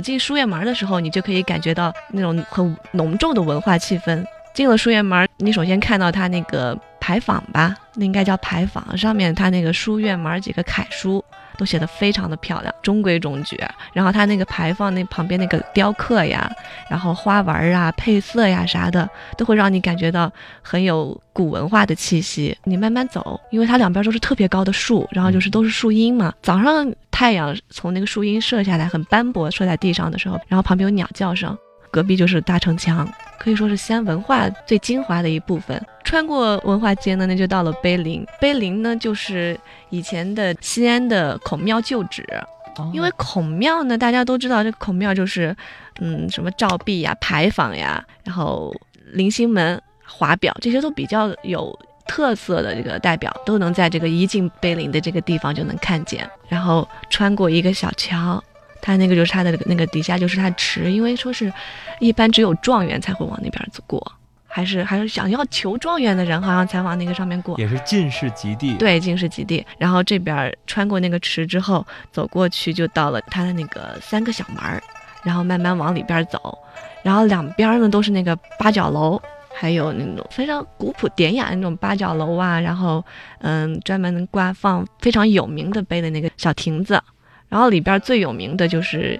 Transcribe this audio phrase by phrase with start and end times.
[0.00, 4.24] 进书院门的时候，你就可以感觉到那种很浓重的文化气氛。
[4.54, 11.24] 进了书院门，你首先看到它那个牌坊吧，那应该叫牌坊，上面它那个书院门几个楷书。
[11.58, 13.62] 都写的非常的漂亮，中规中矩。
[13.92, 16.50] 然后它那个牌坊那旁边那个雕刻呀，
[16.90, 20.30] 然后花纹啊、配色呀啥的，都会让你感觉到
[20.60, 22.56] 很有古文化的气息。
[22.64, 26.34] 你慢慢走，因为它两边都是特别高的树，然后就是都是树荫嘛。
[26.42, 31.56] 早上太阳从那个树荫射下来，很斑驳，射在地上的时候，然后旁边有鸟叫声，
[31.92, 33.08] 隔壁就是大城墙。
[33.38, 35.80] 可以说是西安文化最精华的一部分。
[36.02, 38.26] 穿过文化街呢，那就到了碑林。
[38.40, 39.56] 碑林呢，就是
[39.90, 42.26] 以前的西安的孔庙旧址。
[42.92, 45.56] 因为孔庙呢，大家都知道，这个孔庙就是，
[46.00, 48.74] 嗯，什么照壁呀、牌坊呀，然后
[49.14, 56.28] 棂星门、华表这些都比较有特色的这个代表，都能在这个一进碑林的这个地方就能看见。
[56.48, 58.42] 然后穿过一个小桥。
[58.82, 61.52] 它那个就是它的那个底下就是它池，因为说是，
[61.98, 64.00] 一般只有状元才会往那边走过，
[64.52, 68.74] 还是还是想要求状元的人好像才往那个上面过，也是进士及第。
[68.74, 69.64] 对，进士及第。
[69.78, 74.82] 然后这边穿过那个池之后，走过去就到了他的那个三个小门儿，
[75.22, 76.58] 然后慢慢往里边走，
[77.04, 79.22] 然后两边呢都是那个八角楼，
[79.54, 83.04] 还有那种非常古朴典雅的那种八角楼啊，然后
[83.38, 87.00] 嗯，专门挂放非常有名的碑的那个小亭子。
[87.48, 89.18] 然后里边最有名的就是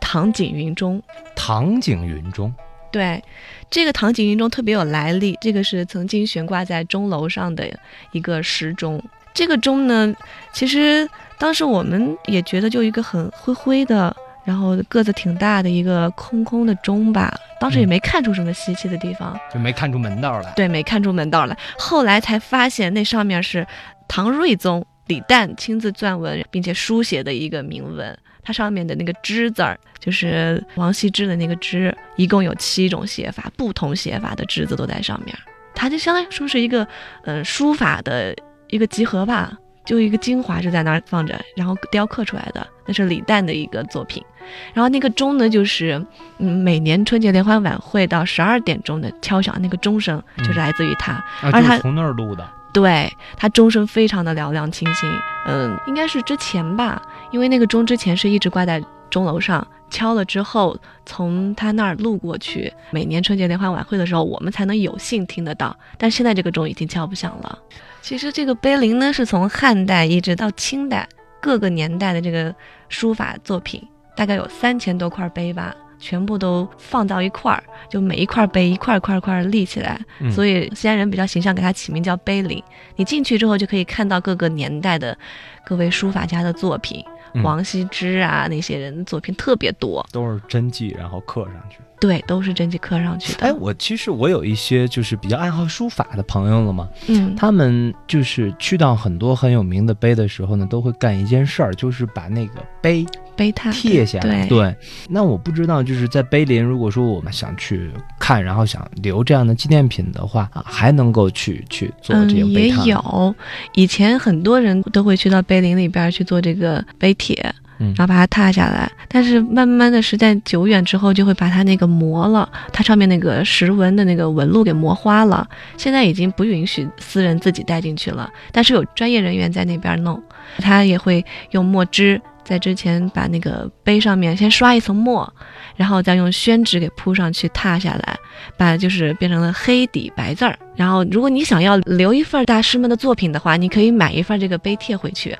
[0.00, 1.02] 唐景云钟。
[1.34, 2.52] 唐景云钟，
[2.94, 3.20] 对，
[3.68, 5.36] 这个唐景云钟特别有来历。
[5.40, 7.68] 这个是曾经悬挂在钟楼上的
[8.12, 9.02] 一个时钟。
[9.34, 10.14] 这个钟呢，
[10.52, 14.14] 其实当时我们也觉得就一个很灰灰的，
[14.44, 17.34] 然后个子挺大的一个空空的钟吧。
[17.58, 20.52] 当时也没看出什么稀奇的地方，就没看出门道来。
[20.54, 21.58] 对，没看出门道来。
[21.76, 23.66] 后来才发现那上面是
[24.06, 24.86] 唐睿宗。
[25.06, 35.36] 李旦亲自撰文，并且书写的一个铭文，它上面的那个“之”字儿，就是王羲之的那个“之”，一共有七种写法，不同写法的“之”字都在上面。
[35.74, 36.86] 它就相当于说是一个，
[37.24, 38.34] 嗯，书法的
[38.68, 39.52] 一个集合吧，
[39.84, 44.24] 就一个精华就在那儿放着，然后雕刻出来的，那是李旦的一个作品。
[44.72, 46.02] 然后那个钟呢，就是
[46.38, 52.48] 嗯，每年春节联欢晚会到十二点钟的敲响那个钟声，就是来自于他，而他从那儿录的。
[52.74, 55.08] 对它钟声非常的嘹亮清新，
[55.46, 60.76] 嗯，应该是之前吧，因为那个钟之前是一直挂在钟楼上，敲了之后
[61.06, 65.74] 从他那儿路过去，每年春节联欢晚会的时候，我们才能有幸听得到。
[65.96, 67.58] 但现在这个钟已经敲不响了。
[68.02, 71.08] 其实这个碑林呢，是从汉代一直到清代
[71.40, 72.52] 各个年代的这个
[72.88, 73.80] 书法作品，
[74.16, 75.72] 大概有三千多块碑吧。
[76.04, 79.98] 全部都放到一块儿，就每一块碑一块块块立起来，
[80.30, 82.62] 所以西安人比较形象，给它起名叫碑林。
[82.96, 85.16] 你进去之后就可以看到各个年代的
[85.64, 87.02] 各位书法家的作品，
[87.42, 91.78] 王羲之啊那些人的作品特别多，都是真迹，然后刻上去。
[92.00, 93.46] 对，都是真迹刻上去的。
[93.46, 103.06] 哎，我其实我有一些就是比较爱好书法的朋友了嘛，嗯，他们就是去到很多很有名的碑的时候呢，都会干一件事儿，就是把那个碑。
[103.36, 104.72] 碑拓贴下来，对。
[105.08, 113.34] 那我不知道，就是在碑林，如果说我们想去看，然后想留这样的纪念品的话，还能够去去做这个碑也有，
[113.74, 118.90] 以前很多人都会去到碑林里边去做这个碑帖，然后把它拓下来。
[119.08, 125.48] 但是慢慢的时间久远之后，就会把它那个磨了，它上面那个石纹的那个纹路给磨花了。
[125.78, 130.22] 现在已经不允许私人自己带进去了，但是有专业人员在那边弄，
[130.58, 132.20] 他也会用墨汁。
[132.44, 135.32] 在之前把那个碑上面先刷一层墨，
[135.76, 138.18] 然后再用宣纸给铺上去，拓下来，
[138.58, 140.54] 把就是变成了黑底白字儿。
[140.76, 145.34] 然后如果你想要留一份大师们的作品的话，你可以买一份这个碑帖回去。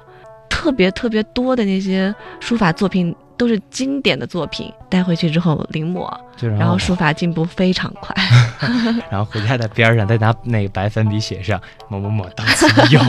[0.65, 6.11] 特别特别多的那些书法作品都是经典的作品，带回去之后临摹，
[6.59, 8.17] 然后书法进步非常快。
[9.13, 13.01] 然后回家在边上再拿那个白粉笔写上某某某当亲友。